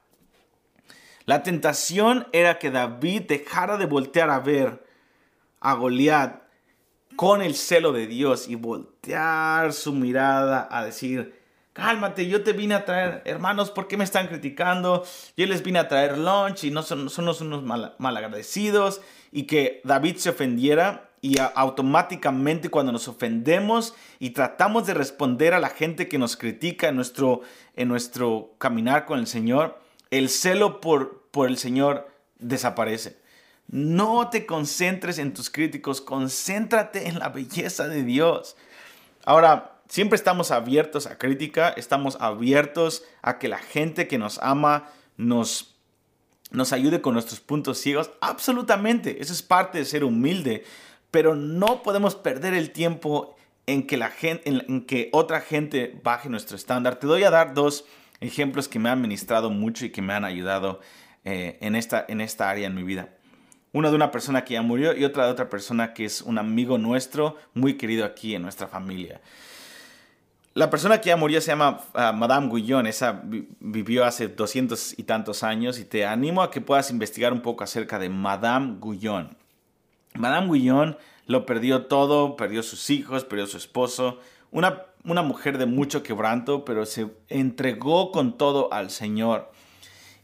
La 1.27 1.43
tentación 1.43 2.27
era 2.33 2.59
que 2.59 2.71
David 2.71 3.23
dejara 3.23 3.77
de 3.77 3.87
voltear 3.87 4.31
a 4.31 4.41
ver 4.41 4.85
a 5.61 5.75
Goliat 5.75 6.43
con 7.17 7.41
el 7.41 7.55
celo 7.55 7.93
de 7.93 8.07
Dios 8.07 8.49
y 8.49 8.57
voltear 8.57 9.73
su 9.73 9.93
mirada 9.95 10.69
a 10.71 10.85
decir, 10.85 11.41
cálmate, 11.73 12.29
yo 12.29 12.43
te 12.43 12.53
vine 12.53 12.75
a 12.75 12.85
traer, 12.85 13.23
hermanos, 13.25 13.71
¿por 13.71 13.89
qué 13.89 13.97
me 13.97 14.05
están 14.05 14.27
criticando? 14.29 15.05
Yo 15.37 15.47
les 15.47 15.63
vine 15.63 15.79
a 15.79 15.89
traer 15.89 16.19
lunch 16.19 16.65
y 16.65 16.71
no 16.71 16.83
son, 16.83 17.09
unos 17.09 17.63
mal, 17.63 17.95
malagradecidos 17.99 19.01
y 19.33 19.45
que 19.45 19.81
David 19.85 20.17
se 20.17 20.31
ofendiera 20.31 21.11
y 21.23 21.39
automáticamente 21.39 22.69
cuando 22.69 22.93
nos 22.93 23.09
ofendemos 23.09 23.95
y 24.19 24.31
tratamos 24.31 24.87
de 24.87 24.93
responder 24.93 25.55
a 25.55 25.59
la 25.59 25.71
gente 25.71 26.07
que 26.07 26.19
nos 26.19 26.37
critica 26.37 26.89
en 26.89 26.97
nuestro, 26.97 27.41
en 27.77 27.89
nuestro 27.89 28.55
caminar 28.59 29.07
con 29.07 29.19
el 29.19 29.27
Señor, 29.27 29.81
el 30.19 30.29
celo 30.29 30.81
por, 30.81 31.27
por 31.33 31.49
el 31.49 31.59
Señor 31.59 32.09
desaparece. 32.39 33.19
No 33.67 34.31
te 34.31 34.47
concentres 34.47 35.19
en 35.19 35.35
tus 35.35 35.51
críticos, 35.51 36.01
concéntrate 36.01 37.09
en 37.09 37.19
la 37.19 37.31
belleza 37.31 37.89
de 37.89 38.05
Dios. 38.05 38.57
Ahora, 39.25 39.81
siempre 39.89 40.17
estamos 40.17 40.53
abiertos 40.53 41.07
a 41.07 41.19
crítica, 41.19 41.71
estamos 41.71 42.17
abiertos 42.21 43.03
a 43.23 43.39
que 43.39 43.49
la 43.49 43.59
gente 43.59 44.07
que 44.07 44.19
nos 44.19 44.39
ama 44.39 44.89
nos, 45.17 45.75
nos 46.53 46.73
ayude 46.73 47.01
con 47.01 47.15
nuestros 47.15 47.41
puntos 47.41 47.79
ciegos. 47.79 48.13
Absolutamente, 48.21 49.21
eso 49.21 49.33
es 49.33 49.43
parte 49.43 49.79
de 49.79 49.85
ser 49.85 50.05
humilde, 50.05 50.65
pero 51.11 51.35
no 51.35 51.83
podemos 51.83 52.15
perder 52.15 52.55
el 52.55 52.71
tiempo 52.71 53.35
en 53.67 53.87
que, 53.87 53.97
la 53.97 54.13
en 54.23 54.85
que 54.85 55.09
otra 55.13 55.41
gente 55.41 55.99
baje 56.05 56.29
nuestro 56.29 56.57
estándar. 56.57 56.97
Te 56.97 57.09
doy 57.09 57.25
a 57.25 57.31
dar 57.31 57.55
dos 57.55 57.85
ejemplos 58.21 58.69
que 58.69 58.79
me 58.79 58.89
han 58.89 59.01
ministrado 59.01 59.51
mucho 59.51 59.85
y 59.85 59.91
que 59.91 60.03
me 60.03 60.13
han 60.13 60.25
ayudado 60.25 60.81
eh, 61.25 61.59
en, 61.61 61.77
esta, 61.77 62.05
en 62.09 62.21
esta 62.21 62.51
área 62.51 62.67
en 62.67 62.75
mi 62.75 62.83
vida. 62.83 63.09
Una 63.73 63.91
de 63.91 63.97
una 63.97 64.11
persona 64.11 64.45
que 64.45 64.55
ya 64.55 64.63
murió 64.63 64.97
y 64.97 65.05
otra 65.05 65.27
de 65.27 65.33
otra 65.33 65.49
persona 65.49 65.95
que 65.95 66.05
es 66.05 66.23
un 66.23 66.39
amigo 66.39 66.79
nuestro, 66.79 67.37
muy 67.55 67.75
querido 67.75 68.05
aquí 68.05 68.35
en 68.35 68.43
nuestra 68.43 68.69
familia. 68.69 69.21
La 70.55 70.71
persona 70.71 71.01
que 71.01 71.09
ya 71.09 71.17
murió 71.17 71.41
se 71.41 71.49
llama 71.49 71.81
ah, 71.95 72.13
Madame 72.13 72.49
Guillon, 72.49 72.87
esa 72.87 73.23
vivió 73.59 74.05
hace 74.05 74.29
doscientos 74.29 74.97
y 74.97 75.03
tantos 75.03 75.43
años 75.43 75.81
y 75.81 75.85
te 75.85 76.07
animo 76.07 76.43
a 76.43 76.51
que 76.53 76.61
puedas 76.61 76.93
investigar 76.93 77.33
un 77.33 77.41
poco 77.41 77.65
acerca 77.65 77.99
de 77.99 78.09
Madame 78.09 78.77
Guillon. 78.81 79.37
Madame 80.15 80.53
Guillon 80.53 80.97
lo 81.27 81.45
perdió 81.45 81.87
todo, 81.87 82.37
perdió 82.37 82.63
sus 82.63 82.89
hijos, 82.91 83.25
perdió 83.25 83.49
su 83.49 83.57
esposo, 83.57 84.21
una 84.53 84.85
una 85.05 85.23
mujer 85.23 85.59
de 85.59 85.67
mucho 85.67 86.03
quebranto, 86.03 86.65
pero 86.65 86.87
se 86.87 87.09
entregó 87.29 88.11
con 88.11 88.39
todo 88.39 88.73
al 88.73 88.91
Señor. 88.91 89.53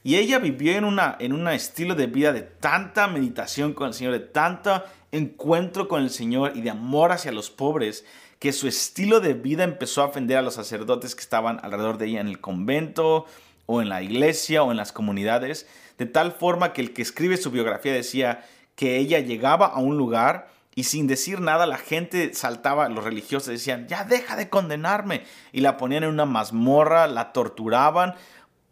Y 0.02 0.16
ella 0.16 0.38
vivió 0.38 0.72
en, 0.76 0.84
una, 0.84 1.16
en 1.20 1.34
un 1.34 1.46
estilo 1.48 1.94
de 1.94 2.06
vida 2.06 2.32
de 2.32 2.40
tanta 2.40 3.06
meditación 3.06 3.74
con 3.74 3.88
el 3.88 3.94
Señor, 3.94 4.14
de 4.14 4.20
tanto 4.20 4.82
encuentro 5.12 5.88
con 5.88 6.02
el 6.02 6.10
Señor 6.10 6.52
y 6.54 6.62
de 6.62 6.70
amor 6.70 7.12
hacia 7.12 7.32
los 7.32 7.50
pobres, 7.50 8.06
que 8.38 8.52
su 8.52 8.66
estilo 8.66 9.20
de 9.20 9.34
vida 9.34 9.64
empezó 9.64 10.00
a 10.00 10.06
ofender 10.06 10.38
a 10.38 10.42
los 10.42 10.54
sacerdotes 10.54 11.14
que 11.14 11.20
estaban 11.20 11.60
alrededor 11.62 11.98
de 11.98 12.06
ella 12.06 12.20
en 12.20 12.28
el 12.28 12.40
convento 12.40 13.26
o 13.66 13.82
en 13.82 13.90
la 13.90 14.02
iglesia 14.02 14.62
o 14.62 14.70
en 14.70 14.78
las 14.78 14.92
comunidades. 14.92 15.68
de 15.98 16.06
tal 16.06 16.32
forma 16.32 16.72
que 16.72 16.80
el 16.80 16.94
que 16.94 17.02
escribe 17.02 17.36
su 17.36 17.50
biografía 17.50 17.92
decía 17.92 18.46
que 18.74 18.96
ella 18.96 19.18
llegaba 19.18 19.66
a 19.66 19.80
un 19.80 19.98
lugar 19.98 20.48
y 20.74 20.84
sin 20.84 21.06
decir 21.06 21.40
nada 21.40 21.66
la 21.66 21.78
gente 21.78 22.32
saltaba, 22.34 22.88
los 22.88 23.04
religiosos 23.04 23.48
decían, 23.48 23.88
ya 23.88 24.04
deja 24.04 24.36
de 24.36 24.48
condenarme. 24.48 25.24
Y 25.52 25.60
la 25.60 25.76
ponían 25.76 26.04
en 26.04 26.10
una 26.10 26.26
mazmorra, 26.26 27.08
la 27.08 27.32
torturaban. 27.32 28.14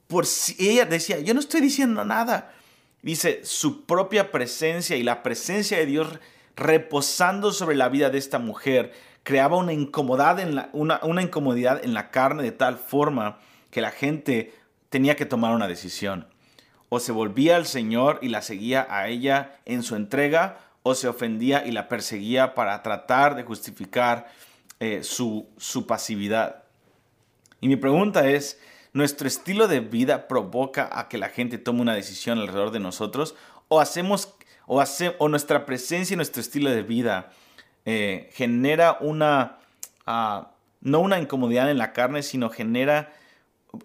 Por 0.07 0.25
si 0.25 0.57
ella 0.59 0.85
decía, 0.85 1.19
yo 1.19 1.35
no 1.35 1.40
estoy 1.40 1.61
diciendo 1.61 2.05
nada. 2.05 2.52
Dice, 3.02 3.40
su 3.45 3.85
propia 3.85 4.31
presencia 4.31 4.97
y 4.97 5.02
la 5.02 5.23
presencia 5.23 5.78
de 5.78 5.87
Dios 5.87 6.19
reposando 6.57 7.52
sobre 7.52 7.76
la 7.76 7.88
vida 7.88 8.11
de 8.11 8.19
esta 8.19 8.38
mujer 8.38 8.93
creaba 9.23 9.57
una 9.57 9.73
incomodidad 9.73 10.40
en 10.40 10.55
la, 10.55 10.71
una, 10.73 11.00
una 11.02 11.23
incomodidad 11.23 11.85
en 11.85 11.95
la 11.95 12.11
carne 12.11 12.43
de 12.43 12.52
tal 12.52 12.78
forma 12.78 13.38
que 13.71 13.81
la 13.81 13.90
gente 13.90 14.55
tenía 14.88 15.17
que 15.17 15.26
tomar 15.26 15.55
una 15.55 15.69
decisión. 15.69 16.28
O 16.88 17.00
se 17.00 17.12
volvía 17.12 17.57
al 17.57 17.67
Señor 17.67 18.19
y 18.23 18.28
la 18.28 18.40
seguía 18.40 18.87
a 18.88 19.09
ella 19.09 19.61
en 19.67 19.83
su 19.83 19.95
entrega, 19.95 20.59
o 20.88 20.95
se 20.95 21.09
ofendía 21.09 21.66
y 21.66 21.73
la 21.73 21.88
perseguía 21.88 22.54
para 22.54 22.83
tratar 22.83 23.35
de 23.37 23.42
justificar 23.42 24.28
eh, 24.80 25.02
su, 25.02 25.49
su 25.57 25.87
pasividad. 25.87 26.64
Y 27.61 27.68
mi 27.68 27.76
pregunta 27.76 28.28
es, 28.28 28.61
¿nuestro 28.92 29.28
estilo 29.28 29.68
de 29.68 29.80
vida 29.80 30.28
provoca 30.28 30.88
a 30.92 31.09
que 31.09 31.18
la 31.18 31.28
gente 31.28 31.59
tome 31.59 31.80
una 31.80 31.95
decisión 31.95 32.38
alrededor 32.38 32.71
de 32.71 32.80
nosotros? 32.80 33.35
¿O 33.68 33.80
hacemos, 33.80 34.35
o, 34.66 34.80
hace, 34.80 35.14
o 35.18 35.28
nuestra 35.28 35.66
presencia 35.66 36.14
y 36.14 36.16
nuestro 36.16 36.40
estilo 36.40 36.71
de 36.71 36.83
vida 36.83 37.33
eh, 37.85 38.30
genera 38.33 38.99
una, 39.00 39.59
ah, 40.07 40.52
no 40.80 41.00
una 41.00 41.18
incomodidad 41.18 41.71
en 41.71 41.78
la 41.78 41.92
carne, 41.92 42.23
sino 42.23 42.50
genera 42.50 43.12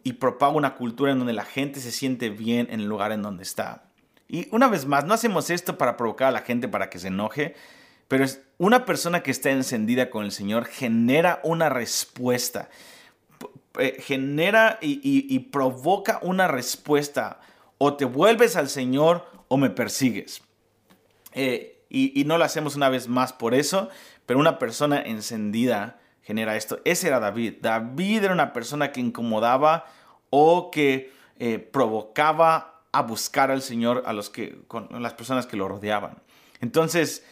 y 0.04 0.14
propaga 0.14 0.54
una 0.54 0.76
cultura 0.76 1.12
en 1.12 1.18
donde 1.18 1.34
la 1.34 1.46
gente 1.46 1.80
se 1.80 1.92
siente 1.92 2.30
bien 2.30 2.68
en 2.70 2.80
el 2.80 2.86
lugar 2.86 3.12
en 3.12 3.22
donde 3.22 3.44
está? 3.44 3.84
Y 4.34 4.48
una 4.50 4.68
vez 4.68 4.88
más, 4.88 5.06
no 5.06 5.14
hacemos 5.14 5.52
esto 5.52 5.78
para 5.78 5.96
provocar 5.96 6.30
a 6.30 6.32
la 6.32 6.42
gente 6.42 6.68
para 6.68 6.90
que 6.90 6.98
se 6.98 7.10
enoje, 7.10 7.54
pero 8.08 8.24
es 8.24 8.42
una 8.58 8.84
persona 8.84 9.22
que 9.22 9.30
está 9.30 9.52
encendida 9.52 10.10
con 10.10 10.26
el 10.26 10.32
Señor 10.32 10.66
genera 10.66 11.40
una 11.44 11.70
respuesta, 11.70 12.68
eh, 13.78 14.02
genera 14.02 14.80
y, 14.82 15.38
provoca 15.52 16.18
una 16.24 16.48
respuesta. 16.48 17.42
O 17.78 17.96
te 17.96 18.06
vuelves 18.06 18.56
al 18.56 18.70
Señor 18.70 19.24
o 19.50 19.58
me 19.58 19.70
persigues. 19.70 20.42
Eh, 21.34 21.84
y, 21.88 22.24
no 22.26 22.40
lo 22.40 22.44
hacemos 22.44 22.76
una 22.76 22.90
vez 22.90 23.08
más 23.08 23.34
por 23.34 23.54
eso, 23.54 23.90
pero 24.26 24.40
una 24.40 24.58
persona 24.58 25.00
encendida 25.00 26.00
genera 26.24 26.56
esto. 26.56 26.80
Ese 26.86 27.08
era 27.08 27.20
David. 27.20 27.58
David 27.62 28.24
era 28.24 28.34
una 28.34 28.52
persona 28.52 28.92
que 28.92 29.00
incomodaba 29.00 29.86
o 30.32 30.72
que 30.72 31.14
eh, 31.38 31.60
provocaba 31.60 32.73
a 32.94 33.02
buscar 33.02 33.52
al 33.52 33.62
Señor 33.62 34.04
a 34.06 34.14
los 34.14 34.30
que, 34.30 34.62
con 34.68 34.88
las 35.02 35.14
personas 35.14 35.46
que 35.46 35.58
lo 35.58 35.68
rodeaban. 35.68 36.22
Entonces, 36.62 37.26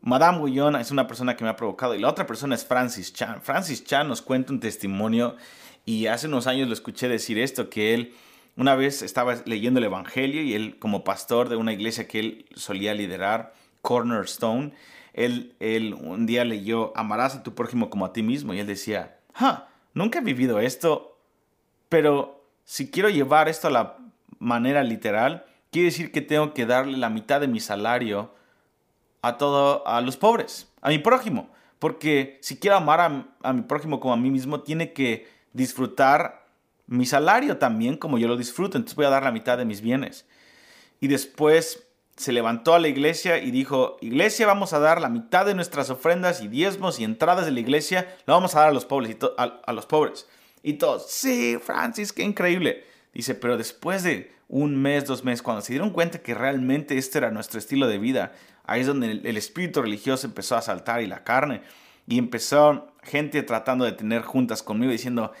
Madame 0.00 0.38
Guillon 0.44 0.76
es 0.76 0.90
una 0.90 1.06
persona 1.06 1.36
que 1.36 1.44
me 1.44 1.50
ha 1.50 1.56
provocado 1.56 1.94
y 1.94 1.98
la 1.98 2.08
otra 2.08 2.26
persona 2.26 2.54
es 2.54 2.64
Francis 2.64 3.12
Chan. 3.12 3.42
Francis 3.42 3.84
Chan 3.84 4.08
nos 4.08 4.22
cuenta 4.22 4.52
un 4.52 4.60
testimonio 4.60 5.36
y 5.84 6.06
hace 6.06 6.28
unos 6.28 6.46
años 6.46 6.68
lo 6.68 6.74
escuché 6.74 7.08
decir 7.08 7.38
esto, 7.38 7.68
que 7.68 7.94
él 7.94 8.14
una 8.56 8.76
vez 8.76 9.02
estaba 9.02 9.36
leyendo 9.44 9.78
el 9.78 9.86
Evangelio 9.86 10.40
y 10.42 10.54
él 10.54 10.78
como 10.78 11.02
pastor 11.02 11.48
de 11.48 11.56
una 11.56 11.72
iglesia 11.72 12.06
que 12.06 12.20
él 12.20 12.46
solía 12.54 12.94
liderar, 12.94 13.54
Cornerstone, 13.82 14.72
él, 15.14 15.56
él 15.58 15.94
un 15.94 16.26
día 16.26 16.44
leyó, 16.44 16.92
amarás 16.96 17.34
a 17.34 17.42
tu 17.42 17.54
prójimo 17.54 17.90
como 17.90 18.06
a 18.06 18.12
ti 18.12 18.22
mismo 18.22 18.54
y 18.54 18.60
él 18.60 18.66
decía, 18.68 19.18
ja, 19.34 19.68
nunca 19.94 20.20
he 20.20 20.22
vivido 20.22 20.60
esto, 20.60 21.18
pero 21.88 22.44
si 22.64 22.90
quiero 22.90 23.08
llevar 23.08 23.48
esto 23.48 23.66
a 23.66 23.70
la 23.72 23.96
manera 24.38 24.82
literal, 24.82 25.46
quiere 25.70 25.86
decir 25.86 26.12
que 26.12 26.20
tengo 26.20 26.54
que 26.54 26.66
darle 26.66 26.96
la 26.96 27.10
mitad 27.10 27.40
de 27.40 27.48
mi 27.48 27.60
salario 27.60 28.34
a 29.22 29.36
todo, 29.36 29.86
a 29.86 30.00
los 30.00 30.16
pobres, 30.16 30.68
a 30.80 30.90
mi 30.90 30.98
prójimo. 30.98 31.50
Porque 31.78 32.38
si 32.42 32.58
quiero 32.58 32.76
amar 32.76 33.00
a, 33.00 33.26
a 33.42 33.52
mi 33.52 33.62
prójimo 33.62 34.00
como 34.00 34.14
a 34.14 34.16
mí 34.16 34.30
mismo, 34.30 34.60
tiene 34.60 34.92
que 34.92 35.28
disfrutar 35.52 36.46
mi 36.86 37.06
salario 37.06 37.58
también 37.58 37.96
como 37.96 38.18
yo 38.18 38.28
lo 38.28 38.36
disfruto. 38.36 38.76
Entonces 38.76 38.96
voy 38.96 39.06
a 39.06 39.10
dar 39.10 39.22
la 39.22 39.32
mitad 39.32 39.58
de 39.58 39.64
mis 39.64 39.80
bienes. 39.80 40.26
Y 41.00 41.08
después 41.08 41.88
se 42.18 42.32
levantó 42.32 42.74
a 42.74 42.80
la 42.80 42.88
iglesia 42.88 43.38
y 43.38 43.52
dijo, 43.52 43.96
iglesia, 44.00 44.46
vamos 44.46 44.72
a 44.72 44.80
dar 44.80 45.00
la 45.00 45.08
mitad 45.08 45.46
de 45.46 45.54
nuestras 45.54 45.88
ofrendas 45.88 46.42
y 46.42 46.48
diezmos 46.48 46.98
y 46.98 47.04
entradas 47.04 47.46
de 47.46 47.52
la 47.52 47.60
iglesia, 47.60 48.12
lo 48.26 48.34
vamos 48.34 48.56
a 48.56 48.60
dar 48.60 48.70
a 48.70 48.72
los 48.72 48.84
pobres. 48.84 49.16
Y 50.62 50.72
a, 50.72 50.78
todos, 50.78 51.10
sí, 51.10 51.58
Francis, 51.62 52.12
qué 52.12 52.24
increíble. 52.24 52.84
Dice, 53.18 53.34
pero 53.34 53.56
después 53.56 54.04
de 54.04 54.30
un 54.46 54.80
mes, 54.80 55.04
dos 55.04 55.24
meses, 55.24 55.42
cuando 55.42 55.60
se 55.60 55.72
dieron 55.72 55.90
cuenta 55.90 56.20
que 56.20 56.34
realmente 56.34 56.96
este 56.98 57.18
era 57.18 57.32
nuestro 57.32 57.58
estilo 57.58 57.88
de 57.88 57.98
vida, 57.98 58.30
ahí 58.62 58.82
es 58.82 58.86
donde 58.86 59.10
el, 59.10 59.36
espíritu 59.36 59.82
religioso 59.82 60.28
empezó 60.28 60.54
a 60.54 60.62
saltar 60.62 61.02
y 61.02 61.08
la 61.08 61.24
carne. 61.24 61.62
Y 62.06 62.16
empezó 62.16 62.92
gente 63.02 63.42
tratando 63.42 63.84
de 63.84 63.90
tener 63.90 64.22
juntas 64.22 64.62
conmigo 64.62 64.92
diciendo, 64.92 65.32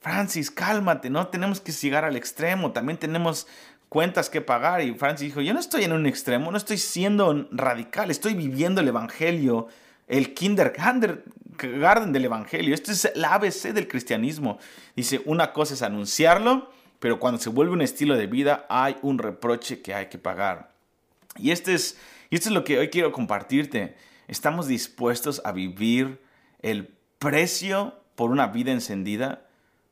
Francis, 0.00 0.50
cálmate, 0.50 1.08
no 1.08 1.28
tenemos 1.28 1.60
que 1.60 1.70
llegar 1.70 2.04
al 2.04 2.16
extremo, 2.16 2.72
también 2.72 2.98
tenemos 2.98 3.46
cuentas 3.88 4.28
que 4.28 4.40
pagar. 4.40 4.82
Y 4.82 4.92
Francis 4.94 5.28
dijo, 5.28 5.40
yo 5.40 5.54
no 5.54 5.60
estoy 5.60 5.84
en 5.84 5.92
un 5.92 6.06
extremo, 6.06 6.50
no 6.50 6.56
estoy 6.56 6.78
siendo 6.78 7.46
radical, 7.52 8.10
estoy 8.10 8.34
viviendo 8.34 8.80
el 8.80 8.88
Evangelio, 8.88 9.68
el 10.08 10.34
kindergarten 10.34 11.22
del 12.12 12.24
Evangelio. 12.24 12.74
Esto 12.74 12.90
es 12.90 13.04
el 13.04 13.24
ABC 13.24 13.72
del 13.72 13.86
cristianismo. 13.86 14.58
Dice, 14.96 15.22
una 15.26 15.52
cosa 15.52 15.74
es 15.74 15.82
anunciarlo 15.82 16.79
pero 17.00 17.18
cuando 17.18 17.40
se 17.40 17.48
vuelve 17.48 17.72
un 17.72 17.82
estilo 17.82 18.16
de 18.16 18.26
vida 18.26 18.66
hay 18.68 18.96
un 19.02 19.18
reproche 19.18 19.80
que 19.80 19.94
hay 19.94 20.06
que 20.06 20.18
pagar. 20.18 20.72
Y 21.36 21.50
este 21.50 21.74
es, 21.74 21.98
esto 22.30 22.50
es 22.50 22.54
lo 22.54 22.62
que 22.62 22.78
hoy 22.78 22.90
quiero 22.90 23.10
compartirte. 23.10 23.96
¿Estamos 24.28 24.68
dispuestos 24.68 25.40
a 25.44 25.52
vivir 25.52 26.20
el 26.60 26.94
precio 27.18 27.94
por 28.14 28.30
una 28.30 28.48
vida 28.48 28.70
encendida? 28.70 29.46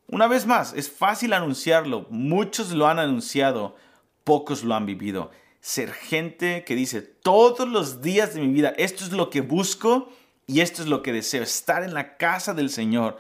Una 0.06 0.26
vez 0.26 0.46
más, 0.46 0.74
es 0.74 0.90
fácil 0.90 1.32
anunciarlo. 1.32 2.06
Muchos 2.10 2.72
lo 2.72 2.86
han 2.86 2.98
anunciado, 2.98 3.74
pocos 4.22 4.62
lo 4.62 4.74
han 4.74 4.86
vivido. 4.86 5.30
Ser 5.60 5.92
gente 5.92 6.62
que 6.64 6.76
dice 6.76 7.00
todos 7.00 7.68
los 7.68 8.02
días 8.02 8.34
de 8.34 8.42
mi 8.42 8.52
vida, 8.52 8.74
esto 8.76 9.02
es 9.04 9.12
lo 9.12 9.30
que 9.30 9.40
busco 9.40 10.10
y 10.46 10.60
esto 10.60 10.82
es 10.82 10.88
lo 10.88 11.02
que 11.02 11.12
deseo. 11.12 11.42
Estar 11.42 11.82
en 11.82 11.94
la 11.94 12.18
casa 12.18 12.52
del 12.52 12.68
Señor 12.68 13.16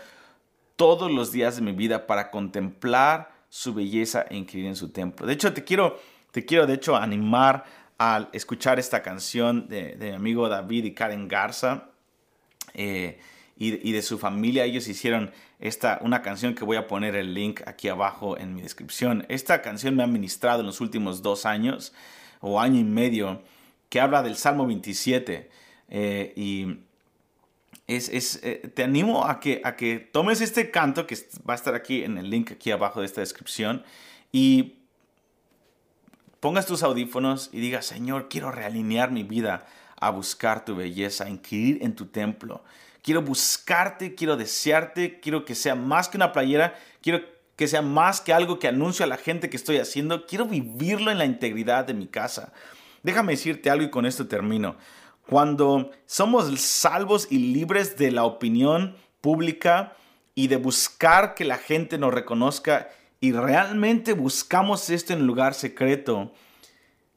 todos 0.76 1.10
los 1.10 1.32
días 1.32 1.56
de 1.56 1.62
mi 1.62 1.72
vida 1.72 2.06
para 2.06 2.30
contemplar 2.30 3.37
su 3.48 3.74
belleza 3.74 4.26
e 4.28 4.36
incluir 4.36 4.66
en 4.66 4.76
su 4.76 4.90
templo. 4.90 5.26
De 5.26 5.32
hecho, 5.32 5.52
te 5.52 5.64
quiero, 5.64 5.98
te 6.30 6.44
quiero 6.44 6.66
de 6.66 6.74
hecho 6.74 6.96
animar 6.96 7.64
a 7.98 8.28
escuchar 8.32 8.78
esta 8.78 9.02
canción 9.02 9.68
de, 9.68 9.96
mi 9.98 10.10
amigo 10.10 10.48
David 10.48 10.84
y 10.84 10.94
Karen 10.94 11.26
Garza 11.26 11.90
eh, 12.74 13.18
y, 13.56 13.92
de 13.92 14.02
su 14.02 14.18
familia. 14.18 14.64
Ellos 14.64 14.86
hicieron 14.86 15.32
esta, 15.58 15.98
una 16.02 16.22
canción 16.22 16.54
que 16.54 16.64
voy 16.64 16.76
a 16.76 16.86
poner 16.86 17.16
el 17.16 17.34
link 17.34 17.62
aquí 17.66 17.88
abajo 17.88 18.38
en 18.38 18.54
mi 18.54 18.62
descripción. 18.62 19.26
Esta 19.28 19.62
canción 19.62 19.96
me 19.96 20.04
ha 20.04 20.06
ministrado 20.06 20.60
en 20.60 20.66
los 20.66 20.80
últimos 20.80 21.22
dos 21.22 21.44
años 21.44 21.92
o 22.40 22.60
año 22.60 22.78
y 22.78 22.84
medio 22.84 23.42
que 23.88 24.00
habla 24.00 24.22
del 24.22 24.36
Salmo 24.36 24.66
27 24.66 25.50
eh, 25.88 26.32
y 26.36 26.87
es, 27.88 28.40
eh, 28.42 28.70
te 28.74 28.84
animo 28.84 29.24
a 29.26 29.40
que, 29.40 29.62
a 29.64 29.74
que 29.74 29.98
tomes 29.98 30.42
este 30.42 30.70
canto 30.70 31.06
que 31.06 31.16
va 31.48 31.54
a 31.54 31.56
estar 31.56 31.74
aquí 31.74 32.04
en 32.04 32.18
el 32.18 32.28
link 32.28 32.52
aquí 32.52 32.70
abajo 32.70 33.00
de 33.00 33.06
esta 33.06 33.22
descripción 33.22 33.82
y 34.30 34.76
pongas 36.40 36.66
tus 36.66 36.82
audífonos 36.82 37.48
y 37.50 37.60
digas, 37.60 37.86
Señor, 37.86 38.28
quiero 38.28 38.52
realinear 38.52 39.10
mi 39.10 39.22
vida 39.22 39.66
a 39.96 40.10
buscar 40.10 40.66
tu 40.66 40.76
belleza, 40.76 41.24
a 41.24 41.30
inquirir 41.30 41.78
en 41.82 41.96
tu 41.96 42.06
templo. 42.06 42.62
Quiero 43.02 43.22
buscarte, 43.22 44.14
quiero 44.14 44.36
desearte, 44.36 45.18
quiero 45.20 45.46
que 45.46 45.54
sea 45.54 45.74
más 45.74 46.10
que 46.10 46.18
una 46.18 46.32
playera, 46.32 46.78
quiero 47.00 47.22
que 47.56 47.66
sea 47.66 47.80
más 47.80 48.20
que 48.20 48.34
algo 48.34 48.58
que 48.58 48.68
anuncio 48.68 49.04
a 49.04 49.08
la 49.08 49.16
gente 49.16 49.48
que 49.48 49.56
estoy 49.56 49.78
haciendo, 49.78 50.26
quiero 50.26 50.44
vivirlo 50.44 51.10
en 51.10 51.18
la 51.18 51.24
integridad 51.24 51.86
de 51.86 51.94
mi 51.94 52.06
casa. 52.06 52.52
Déjame 53.02 53.32
decirte 53.32 53.70
algo 53.70 53.84
y 53.84 53.90
con 53.90 54.04
esto 54.04 54.28
termino. 54.28 54.76
Cuando 55.28 55.90
somos 56.06 56.58
salvos 56.58 57.28
y 57.30 57.52
libres 57.52 57.98
de 57.98 58.10
la 58.10 58.24
opinión 58.24 58.96
pública 59.20 59.92
y 60.34 60.48
de 60.48 60.56
buscar 60.56 61.34
que 61.34 61.44
la 61.44 61.58
gente 61.58 61.98
nos 61.98 62.14
reconozca 62.14 62.88
y 63.20 63.32
realmente 63.32 64.14
buscamos 64.14 64.88
esto 64.88 65.12
en 65.12 65.26
lugar 65.26 65.52
secreto, 65.52 66.32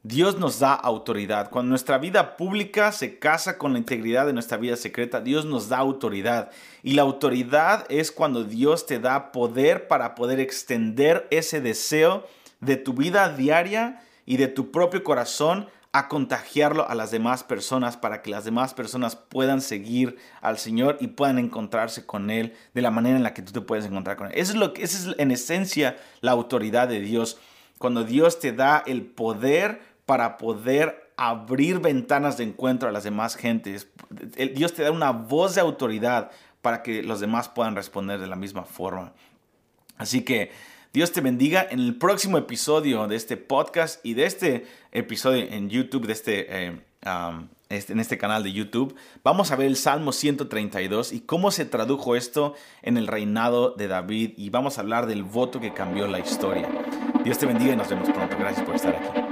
Dios 0.04 0.38
nos 0.38 0.60
da 0.60 0.74
autoridad. 0.74 1.50
Cuando 1.50 1.70
nuestra 1.70 2.00
vida 2.00 2.36
pública 2.36 2.92
se 2.92 3.18
casa 3.18 3.58
con 3.58 3.72
la 3.72 3.80
integridad 3.80 4.26
de 4.26 4.34
nuestra 4.34 4.58
vida 4.58 4.76
secreta, 4.76 5.22
Dios 5.22 5.46
nos 5.46 5.70
da 5.70 5.78
autoridad. 5.78 6.52
Y 6.84 6.96
la 6.96 7.04
autoridad 7.04 7.86
es 7.88 8.12
cuando 8.12 8.44
Dios 8.44 8.86
te 8.86 9.00
da 9.00 9.32
poder 9.32 9.88
para 9.88 10.16
poder 10.16 10.42
extender 10.42 11.30
ese 11.32 11.62
deseo 11.62 12.28
de 12.60 12.76
tu 12.76 12.92
vida 12.92 13.30
diaria 13.30 14.04
y 14.26 14.36
de 14.36 14.50
tu 14.50 14.70
propio 14.70 15.02
corazón 15.02 15.70
a 15.94 16.08
contagiarlo 16.08 16.90
a 16.90 16.96
las 16.96 17.12
demás 17.12 17.44
personas 17.44 17.98
para 17.98 18.22
que 18.22 18.30
las 18.30 18.46
demás 18.46 18.74
personas 18.74 19.18
puedan 19.18 19.60
seguir 19.60 20.18
al 20.40 20.58
Señor 20.58 20.98
y 21.02 21.08
puedan 21.08 21.38
encontrarse 21.38 22.06
con 22.06 22.30
Él 22.30 22.54
de 22.74 22.82
la 22.82 22.92
manera 22.92 23.18
en 23.18 23.24
la 23.24 23.34
que 23.34 23.42
tú 23.42 23.52
te 23.52 23.62
puedes 23.62 23.86
encontrar 23.86 24.16
con 24.16 24.28
Él. 24.28 24.34
Eso 24.36 24.54
es 24.54 24.58
lo 24.58 24.74
que, 24.74 24.84
esa 24.84 25.12
es 25.12 25.20
en 25.20 25.32
esencia 25.32 25.98
la 26.22 26.32
autoridad 26.32 26.88
de 26.88 27.02
Dios. 27.02 27.40
cuando 27.78 28.04
Dios 28.04 28.40
te 28.40 28.54
da 28.54 28.84
el 28.86 29.02
poder 29.02 29.82
para 30.06 30.38
poder 30.38 31.12
abrir 31.18 31.80
ventanas 31.80 32.38
de 32.38 32.44
encuentro 32.44 32.88
a 32.88 32.92
las 32.92 33.04
demás 33.04 33.36
gentes. 33.36 33.88
Dios 34.56 34.74
te 34.74 34.84
da 34.84 34.92
una 34.92 35.12
voz 35.12 35.56
de 35.56 35.62
autoridad 35.62 36.32
para 36.62 36.84
que 36.84 37.04
los 37.04 37.20
demás 37.20 37.50
puedan 37.50 37.76
responder 37.76 38.20
de 38.20 38.28
la 38.28 38.36
misma 38.36 38.64
forma. 38.64 39.14
Así 39.98 40.22
que 40.24 40.52
Dios 40.94 41.14
te 41.14 41.22
bendiga 41.22 41.66
en 41.70 41.80
el 41.80 41.96
próximo 41.96 42.38
episodio 42.38 43.08
de 43.08 43.16
este 43.16 43.38
podcast 43.38 44.06
y 44.06 44.14
de 44.14 44.26
este 44.26 44.68
episodio 44.92 45.46
en 45.50 45.70
YouTube, 45.70 46.06
de 46.06 46.12
este, 46.12 46.68
eh, 46.68 46.82
este, 47.70 47.94
en 47.94 48.02
este 48.02 48.18
canal 48.18 48.44
de 48.44 48.52
YouTube. 48.52 48.94
Vamos 49.24 49.52
a 49.52 49.56
ver 49.56 49.68
el 49.68 49.78
Salmo 49.78 50.12
132 50.12 51.14
y 51.14 51.22
cómo 51.22 51.52
se 51.52 51.64
tradujo 51.64 52.18
esto 52.18 52.56
en 52.82 52.98
el 52.98 53.08
reinado 53.08 53.72
de 53.72 53.88
David 53.88 54.34
y 54.36 54.50
vamos 54.50 54.78
a 54.78 54.82
hablar 54.82 55.06
del 55.06 55.24
voto 55.24 55.62
que 55.62 55.72
cambió 55.72 56.08
la 56.08 56.20
historia. 56.20 56.68
Dios 57.24 57.38
te 57.38 57.46
bendiga 57.46 57.72
y 57.72 57.78
nos 57.78 57.88
vemos 57.88 58.10
pronto. 58.10 58.36
Gracias 58.38 58.66
por 58.66 58.76
estar 58.76 58.94
aquí. 58.94 59.31